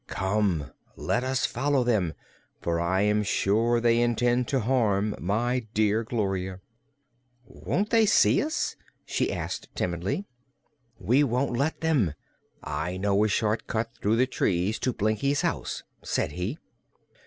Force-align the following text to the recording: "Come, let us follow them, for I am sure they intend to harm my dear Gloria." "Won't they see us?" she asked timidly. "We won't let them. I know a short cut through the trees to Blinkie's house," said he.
"Come, 0.07 0.71
let 0.95 1.23
us 1.23 1.45
follow 1.45 1.83
them, 1.83 2.15
for 2.59 2.79
I 2.79 3.01
am 3.01 3.21
sure 3.21 3.79
they 3.79 4.01
intend 4.01 4.47
to 4.47 4.61
harm 4.61 5.13
my 5.19 5.67
dear 5.75 6.03
Gloria." 6.03 6.59
"Won't 7.45 7.91
they 7.91 8.07
see 8.07 8.41
us?" 8.41 8.75
she 9.05 9.31
asked 9.31 9.69
timidly. 9.75 10.25
"We 10.97 11.23
won't 11.23 11.55
let 11.55 11.81
them. 11.81 12.15
I 12.63 12.97
know 12.97 13.23
a 13.23 13.27
short 13.27 13.67
cut 13.67 13.91
through 14.01 14.15
the 14.15 14.25
trees 14.25 14.79
to 14.79 14.91
Blinkie's 14.91 15.41
house," 15.41 15.83
said 16.01 16.31
he. 16.31 16.57